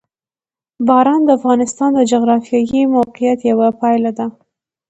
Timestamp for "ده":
4.17-4.25